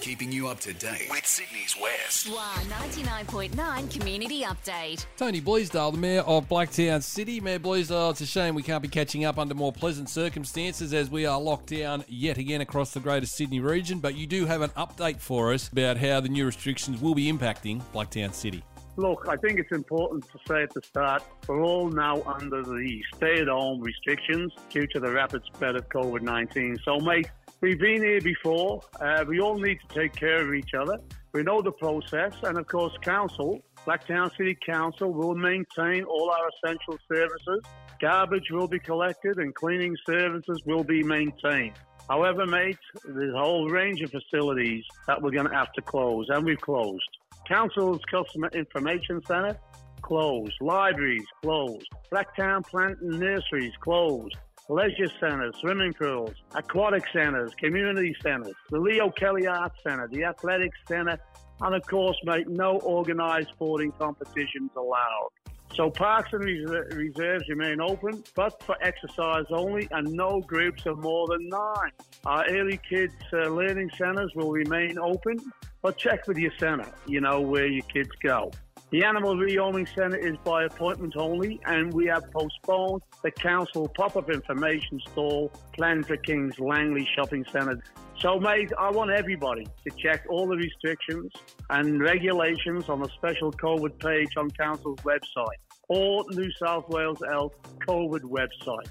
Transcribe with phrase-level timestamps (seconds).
[0.00, 2.26] keeping you up to date with Sydney's West.
[2.26, 5.04] Swa 99.9 Community Update.
[5.16, 7.40] Tony Bleasdale, the Mayor of Blacktown City.
[7.40, 11.10] Mayor Bleasdale, it's a shame we can't be catching up under more pleasant circumstances as
[11.10, 14.62] we are locked down yet again across the greater Sydney region, but you do have
[14.62, 18.64] an update for us about how the new restrictions will be impacting Blacktown City.
[18.96, 23.02] Look, I think it's important to say at the start, we're all now under the
[23.14, 26.78] stay at home restrictions due to the rapid spread of COVID 19.
[26.84, 27.30] So, mate,
[27.60, 28.82] we've been here before.
[29.00, 30.98] Uh, we all need to take care of each other.
[31.32, 36.48] We know the process, and of course, Council, Blacktown City Council, will maintain all our
[36.48, 37.62] essential services.
[38.00, 41.74] Garbage will be collected, and cleaning services will be maintained.
[42.08, 46.26] However, mate, there's a whole range of facilities that we're going to have to close,
[46.28, 47.19] and we've closed.
[47.50, 49.58] Council's Customer Information Centre
[50.02, 50.54] closed.
[50.60, 51.88] Libraries closed.
[52.12, 54.36] Blacktown Plant and Nurseries closed.
[54.68, 60.78] Leisure centres, swimming pools, aquatic centres, community centres, the Leo Kelly Arts Centre, the Athletics
[60.86, 61.18] Centre,
[61.60, 65.30] and of course, mate, no organised sporting competitions allowed.
[65.74, 70.98] So parks and res- reserves remain open, but for exercise only, and no groups of
[70.98, 71.92] more than nine.
[72.26, 75.38] Our early kids uh, learning centres will remain open,
[75.80, 78.50] but check with your centre, you know, where your kids go.
[78.90, 84.28] The Animal Rehoming Centre is by appointment only, and we have postponed the council pop-up
[84.28, 87.80] information stall planned for King's Langley Shopping Centre.
[88.20, 91.32] So, mate, I want everybody to check all the restrictions
[91.70, 95.56] and regulations on the special COVID page on council's website
[95.88, 97.54] or New South Wales Health
[97.88, 98.88] COVID website.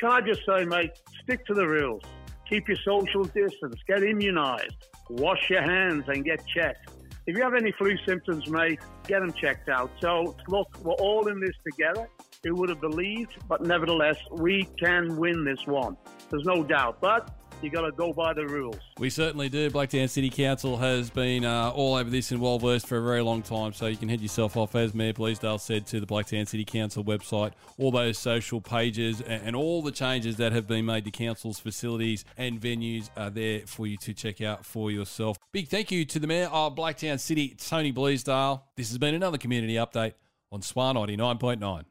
[0.00, 0.92] Can I just say, mate,
[1.22, 2.02] stick to the rules.
[2.48, 4.70] Keep your social distance, get immunised,
[5.10, 6.88] wash your hands and get checked.
[7.26, 9.90] If you have any flu symptoms, mate, get them checked out.
[10.00, 12.08] So, look, we're all in this together.
[12.42, 13.36] Who would have believed?
[13.46, 15.98] But nevertheless, we can win this one.
[16.30, 17.02] There's no doubt.
[17.02, 17.30] But
[17.62, 18.76] you got to go by the rules.
[18.98, 19.70] We certainly do.
[19.70, 23.42] Blacktown City Council has been uh, all over this and well for a very long
[23.42, 26.64] time, so you can head yourself off, as Mayor Bleasdale said, to the Blacktown City
[26.64, 31.04] Council website, all those social pages, and, and all the changes that have been made
[31.04, 35.36] to council's facilities and venues are there for you to check out for yourself.
[35.52, 38.62] Big thank you to the Mayor of Blacktown City, Tony Bleasdale.
[38.76, 40.14] This has been another community update
[40.50, 41.84] on SWA 99.9.